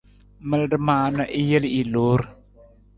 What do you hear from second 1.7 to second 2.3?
i loor.